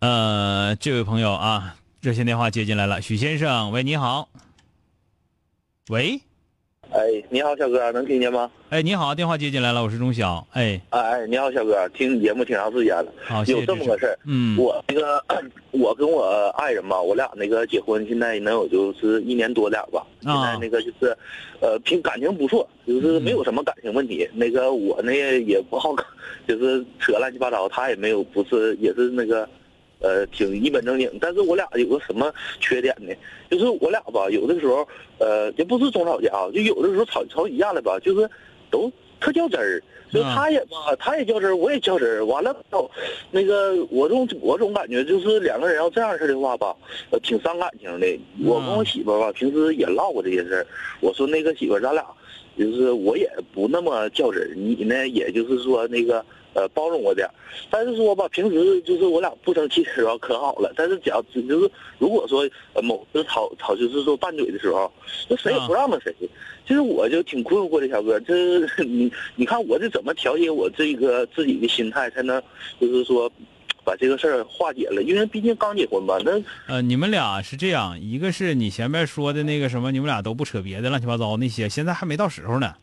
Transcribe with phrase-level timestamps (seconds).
[0.00, 4.30] 呃，这位朋友啊，热线电话接进来了，许先生，喂，你好。
[5.90, 6.18] 喂，
[6.90, 8.50] 哎，你好，小哥，能听见吗？
[8.70, 10.46] 哎，你好，电话接进来了，我是钟晓。
[10.52, 13.12] 哎，哎哎，你好，小哥，听你节目挺长时间了。
[13.26, 15.22] 好，谢谢有这么个事儿，嗯，我那个
[15.72, 20.06] 我跟我爱人吧，我俩那个结婚现在能有就是一年多点儿吧。
[20.22, 21.14] 现啊在那个就是，
[21.60, 24.26] 呃，平感情不错，就是没有什么感情问题。
[24.32, 25.94] 那个我呢也不好，
[26.48, 29.46] 就是扯乱七八糟，他也没有，不是也是那个。
[30.00, 33.14] 呃，挺一本正经，但是我俩有个什么缺点呢？
[33.50, 34.86] 就是我俩吧，有的时候，
[35.18, 38.28] 呃，也不是总吵架啊，就有的时候吵吵起架来吧，就是
[38.70, 39.82] 都特较真儿。
[40.12, 42.24] 就啊他也吧，他也较真儿，我也较真儿。
[42.26, 42.90] 完了，哦
[43.30, 46.74] 那个我总我总感觉就是两个人要这样式的话吧，
[47.10, 48.18] 呃，挺伤感情的。
[48.44, 50.66] 我跟我媳妇儿吧，平时也唠过这些事儿。
[51.00, 52.04] 我说那个媳妇儿，咱俩
[52.58, 57.34] 就是我也不那么较真儿，你呢，也就是说那个呃包容我点儿。
[57.70, 64.90] 但是说吧，平时就是我俩不生气的时候可好了，但是只要就是如果说呃某次吵吵就是说拌嘴的时候，
[65.28, 66.14] 那谁也不让着谁。
[66.66, 72.40] 其实我就挺困惑的，小哥，这 你你看我这怎么调节我这个自己的心态，才能
[72.80, 73.30] 就是说
[73.84, 75.02] 把这个事儿化解了？
[75.02, 82.74] 因为毕竟刚结婚嘛，那呃，你们俩是这样，一个是你前面说的那个什么，你们俩都不扯别的乱七八糟那些，现在还没到时候呢。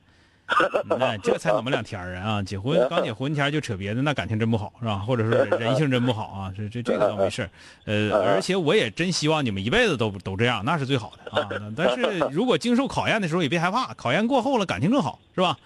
[0.87, 2.41] 那这才怎么两天儿啊？
[2.41, 4.99] 结婚刚结婚前就扯别的，那感情真不好，是吧？
[4.99, 6.53] 或者说人性真不好啊？
[6.55, 7.49] 这这这个倒没事。
[7.83, 11.49] 呃，而且我也真希望你们一辈子都都这样，那是最好的啊。
[11.75, 15.57] 但是 如果经受考验的时候也别害怕，考验过后了感情更好，是吧？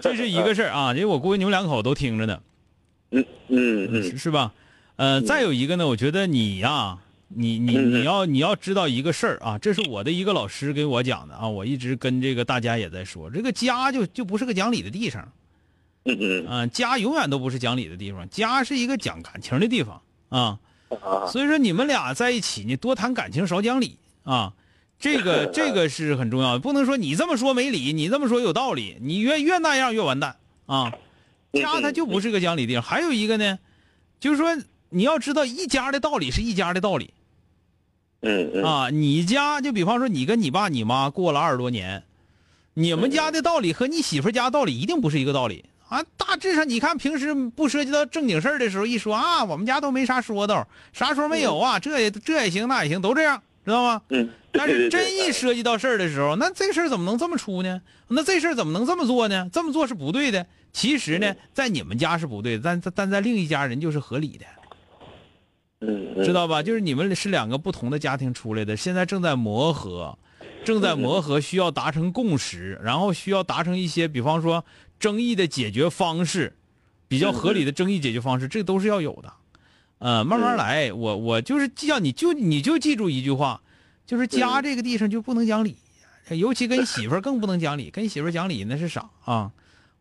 [0.00, 2.38] 这是一个事儿啊，因为我估计你们两口都听着呢。
[3.10, 4.02] 嗯嗯嗯。
[4.02, 4.52] 是是吧？
[4.96, 6.98] 呃，再有一个呢，我觉得你呀、
[7.28, 15.32] 你你你要你要知道一个事儿啊，这是我的一个老师给我讲的啊，我一直跟这个大家也在说，这个家就就不是个讲理的地方。
[16.04, 16.46] 嗯嗯。
[16.46, 20.58] 啊，家永远都不是讲理的地方，家是一个讲感情的地方啊，
[21.02, 21.26] 啊。
[21.26, 24.52] 所以说你们俩在一起，你多谈感情，少讲理啊。
[25.00, 30.92] 这个 这个是很重要的，不能说你这么说没理，你这么说有道理，你越越那样越完蛋啊。
[31.54, 32.82] 家它就不是个讲理地方。
[32.82, 33.58] 还有一个呢，
[34.20, 34.56] 就是说
[34.90, 37.14] 你要知道一家的道理是一家的道理
[38.20, 38.90] 嗯嗯啊。
[38.90, 42.02] 你家就比方说你跟你爸你妈过了二十多年，
[42.74, 46.04] 你们家的道理和你媳妇家道理一定不是一个道理啊。
[46.16, 54.02] 大致上你看平时不涉及到正经事儿的时候，一说啊，我们家都没啥说道，啥说没有啊，这也这也行那也行，都这样，知道吗？
[54.10, 57.80] 嗯，但是真一涉及到事儿的时候，那这事儿怎么能这么出呢？
[58.08, 59.48] 那这事儿怎么能这么做呢？
[59.52, 60.46] 这么做是不对的。
[60.72, 64.44] 其实呢，在你们家是不对，但但在另一家人就是合理的，
[65.80, 66.62] 嗯嗯知道吧？
[66.62, 70.18] 就是你们是两个不同的家庭出来的，现在正在磨合，
[70.64, 74.64] 正在磨合，需要达成共识，然后需要达成一些，比方说
[74.98, 76.56] 争议的解决方式，
[77.06, 79.32] 比较合理的争议解决方式，这都是要有的。
[79.98, 83.60] 呃，慢慢来，我我就是叫你就你就记住一句话，
[84.06, 85.76] 就是家这个地方就不能讲理，
[86.30, 89.50] 尤其跟媳妇儿更不能讲理，跟媳妇儿讲理那是傻啊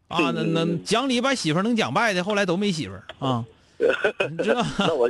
[0.10, 0.32] 啊！
[0.32, 3.46] 那那讲理把媳妇儿能讲败的，后来都没媳妇儿啊，
[4.30, 4.70] 你知道吗？
[4.80, 5.10] 那我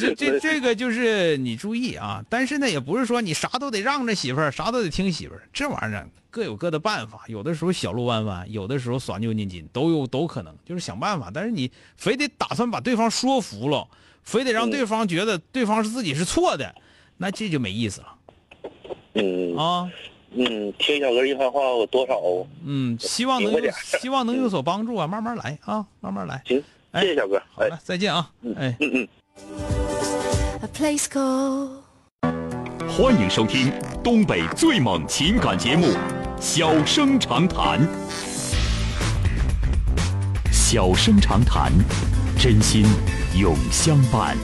[0.00, 11.30] 这这这个就是你注意啊，但是呢，也不是说你啥都得让着媳妇儿，啥都得听媳妇儿，这玩意儿各有各的办法，有的时候小路弯弯，有的时候耍牛筋筋，都有都可能，就是想办法。
[11.32, 13.86] 但是你非得打算把对方说服了，
[14.24, 16.74] 非得让对方觉得对方是自己是错的，
[17.16, 18.14] 那这就没意思了
[19.14, 19.90] 嗯啊。
[20.32, 22.20] 嗯，听小哥一番话，我多少
[22.64, 26.42] 嗯，希望能有点希望能有所帮助啊，慢慢来啊，慢慢来。
[26.44, 27.36] 行，哎谢谢小哥。
[27.36, 28.76] 哎，好了，再见啊，哎。
[28.80, 29.08] 嗯嗯。
[30.62, 31.68] aplacego
[32.88, 35.86] 欢迎收听东北最猛情感节目
[36.40, 37.80] 小声长谈。
[40.70, 41.72] 小声长谈
[42.38, 42.84] 真心
[43.34, 44.36] 永相伴。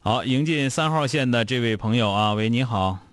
[0.00, 3.07] 好迎进三号线的这位朋友啊喂你好。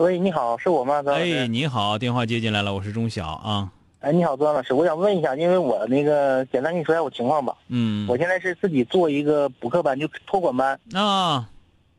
[0.00, 1.02] 喂，你好，是我吗？
[1.08, 3.70] 哎，你好，电话接进来了，我是钟晓啊，
[4.00, 7.54] 哎，你好，张老师，我想问一下，因为我那个简单跟你说一下我情况吧。
[7.68, 10.80] 嗯，我现在是自己做一个补课班，就托管班。
[10.94, 11.46] 啊，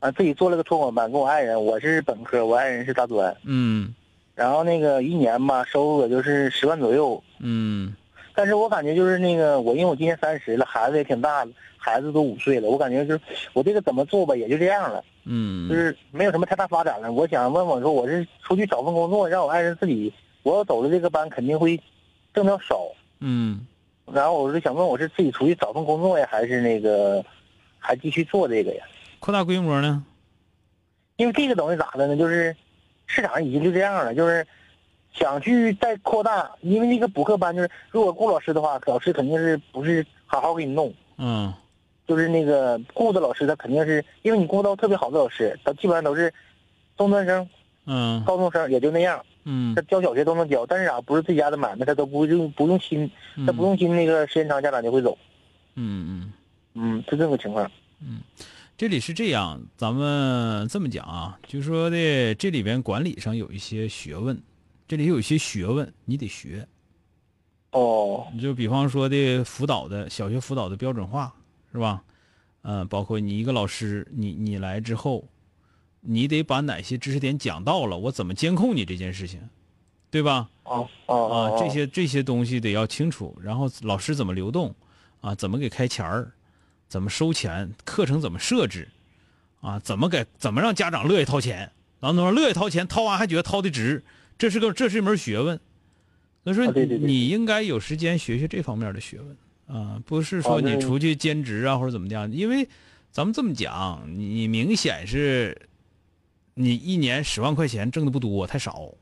[0.00, 3.94] 啊，自己做了个托管班，跟我爱人，我是本科，我爱人是大专，嗯。
[4.34, 7.22] 然后那个一年吧，收入也就是十万左右。
[7.38, 7.94] 嗯。
[8.34, 13.20] 但是我感觉就是那个我，因为我今年三十了，孩子也挺大了，孩子都五岁了，我感觉就是
[13.52, 17.12] 我这个怎么做吧，也就这样了，就嗯是没有什么太大发展了。
[17.12, 21.80] 我想问问说，我是出去找份工作，让我爱人自己，我要走的这个班肯定会
[22.34, 22.80] 挣的少。
[23.20, 23.64] 嗯，
[24.12, 27.24] 然后我是想问，我是自己出去找份工作呀，还是那个
[27.78, 28.84] 还继续做这个呀？
[29.20, 30.04] 扩大规模呢？
[31.16, 32.16] 因为这个东西咋的呢？
[32.16, 32.56] 就是
[33.06, 34.44] 市场已经就这样了，就是
[35.12, 41.54] 想去再扩大，因为那个补课班就是，如果雇老师的话，老师肯定是不是好好给你弄，嗯
[42.06, 46.32] 就是那个雇的老师他肯定是，因为你雇到特别好的老师，他基本上都是
[46.96, 47.48] 中专生、
[47.86, 53.10] 嗯高中生，也就那样，嗯他教小学都能教，但是啥不是自家的买卖，他都不用不用心，
[53.46, 55.16] 他不用心那个时间长，家长就会走，
[55.74, 56.32] 嗯嗯。
[56.74, 57.70] 嗯，是这个情况。
[58.00, 58.20] 嗯
[58.78, 64.40] 这里是这样，咱们这么讲啊，就说的这里边管理上有一些学问，
[64.88, 66.66] 这里有一些学问，你得学。
[67.72, 71.32] 哦，你就比方说的辅导的小学辅导的标准化，
[71.72, 72.02] 是吧？
[72.64, 75.24] 嗯、包括你一个老师，你你来之后，
[76.00, 79.40] 你得把哪些知识点讲到了，我怎么监控你这件事情，
[80.10, 80.48] 对吧？
[80.62, 84.72] 哦哦啊，哦，这些这些东西得要清楚，然后老师怎么流动，
[85.20, 86.30] 啊，怎么给开钱儿，
[86.86, 88.88] 怎么收钱，课程怎么设置，
[89.60, 94.04] 啊，怎么给怎么让家长乐意掏钱，然后乐意掏钱，掏完还觉得掏的值，
[94.38, 95.58] 这是个这是一门学问。
[96.44, 99.36] 所以说你应该有时间学学这方面的学问
[99.66, 102.68] 啊，不是说你出去兼职啊或者怎么样，因为
[103.10, 105.68] 咱们这么讲，你明显是，
[106.54, 108.92] 你一年十万块钱挣的不多，太少。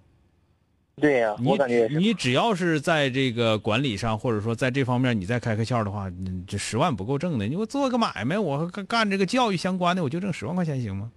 [0.97, 1.89] 对呀、你我感觉。
[1.91, 7.47] 你只要是在这个管理上，或者说在这方面你再开开窍的话，你这十万不够挣的。
[7.47, 11.11] 你我做个买卖，我干干这个教育相关的，我就挣十万块钱行吗？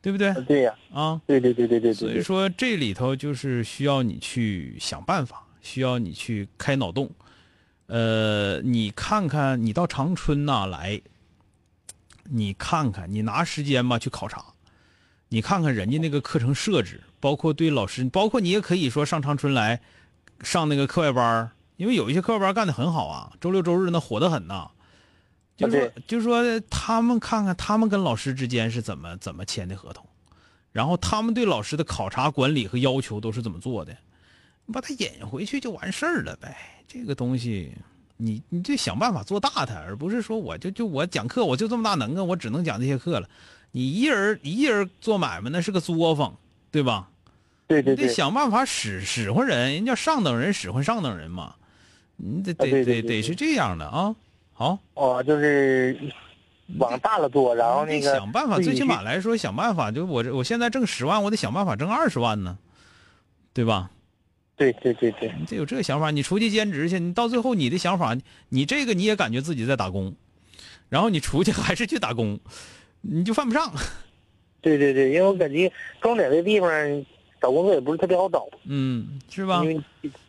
[0.00, 1.20] 对不对对呀、啊？
[1.26, 2.22] 对对对对对所以。
[2.22, 7.10] 说这里头就是需要你去想办法，需要你去开脑洞。
[7.92, 10.98] 呃，你看看，你到长春呐、来，
[12.24, 14.42] 你看看，你拿时间吧去考察，
[15.28, 19.82] 你看看人家那个课程设置，包括对老师，包括你也可以说上长春来。
[20.40, 24.70] 上那个课外班儿因为有一些课外班干的很好啊，周六周日那火得很呐。
[25.54, 30.08] 就是说，就是说，他们看看他们跟老师之间是怎么怎么签的合同，
[30.72, 33.98] 然后他们对老师的考察、管理和要求都是怎么做的，你
[34.70, 36.54] 把它引回去就完事儿了呗。
[36.86, 37.72] 这个东西，
[38.18, 43.28] 你你就想办法做大它，而不是说我就就我讲课我就这么大能啊，我只能讲这些课了。
[43.70, 46.36] 你一人一人做买卖那是个作坊，
[46.70, 47.08] 对吧？
[47.68, 51.54] 你得对对对，想办法使使唤人，人家上等人使唤上等人嘛，
[52.16, 54.14] 你得得得得是这样的啊。
[54.52, 55.98] 好，哦，就是
[56.76, 62.58] 往大了做，然后那个想办法，最起码来说想办法，就我这我现在挣十万，我得想办法挣二十万呢，
[63.54, 63.90] 对吧？
[64.56, 66.10] 对对对对，你得有这个想法。
[66.10, 68.16] 你出去兼职去，你到最后你的想法，
[68.50, 70.14] 你这个你也感觉自己在打工，
[70.88, 72.38] 然后你出去还是去打工，
[73.00, 73.72] 你就犯不上。
[74.60, 76.70] 对对对，因为我感觉重点的地方
[77.40, 79.64] 找工作也不是特别好找，嗯，是吧？
[79.64, 79.80] 因为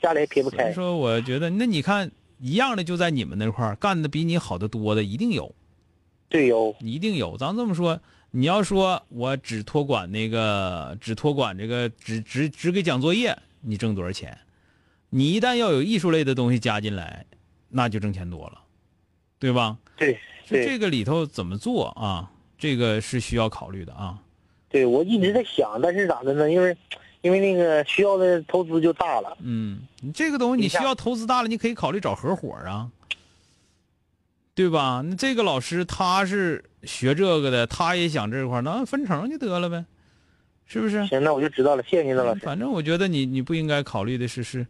[0.02, 0.64] 家里也撇不开。
[0.64, 5.54] 所以说，我觉得那你看一样的就在你们那块儿干的比你好的多的一定有，
[6.30, 7.38] 对有，一定有。
[7.38, 8.00] 咱这么说，
[8.32, 14.38] 你要说我只托管那个，只托管这个，只只只给讲作业，你挣多少钱？
[15.10, 17.26] 你一旦要有艺术类的东西加进来，
[17.70, 18.60] 那就挣钱多了，
[19.40, 19.78] 对吧？
[19.96, 22.32] 对对就这个里头怎么做啊？
[22.58, 24.20] 这个是需要考虑的啊。
[24.70, 26.50] 对，我一直在想，但是咋的呢？
[26.50, 26.76] 因为
[27.22, 29.38] 因为那个需要的投资就大了。
[29.42, 32.90] 嗯，你这个东西你需要投资大了，你可以考虑找合伙啊，
[34.56, 35.04] 对吧？
[35.06, 39.86] 那这个老师他是学这个的，他也想这块儿，那分成就得了呗，
[40.74, 41.06] 是不是？
[41.06, 42.42] 行，那我就知道了，谢谢您，了老师。
[42.42, 44.66] 反正我觉得你你不应该考虑的是是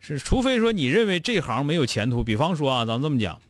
[0.00, 3.40] 是，除非说你认为这行没有前途，比方说啊，咱们这么讲，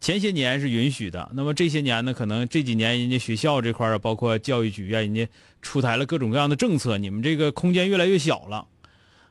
[0.00, 5.28] 前些年是允许的，那么这些年呢，可能这几年人家学校这块儿啊，包括教育局啊，人家
[5.60, 8.66] 出台了各种各样的政策，你们这个空间越来越小了。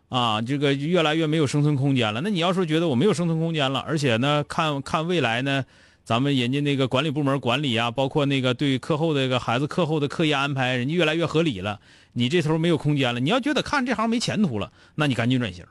[0.10, 2.22] 啊，这个越来越没有生存空间了。
[2.22, 5.66] 那你要说觉得我没有生存空间了，而且呢，看看未来呢，
[6.08, 11.82] 咱们人家那个管理部门管理啊，包括那个对课后的一个孩子课后的课业安排，人家越来越合理了。
[12.14, 15.66] 你这头没有空间了，你要觉得看这行没前途了，那你赶紧转型。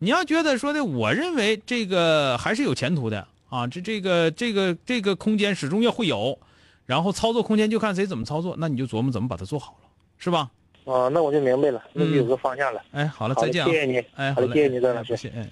[0.00, 6.36] 你要觉得说的，我认为这个还是有前途的啊，这这个这个这个空间始终要会有，
[6.84, 10.50] 然后操作空间就看谁怎么操作，那你就琢磨怎么把它做好了，是吧？
[10.84, 12.82] 啊，那我就明白了，那就有个方向了。
[12.90, 15.48] 哎，好了，再见、啊，谢谢你，哎，好了，谢谢你，张老师，哎。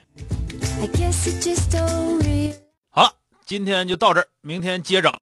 [3.48, 5.10] 今天就到这儿，明天接着。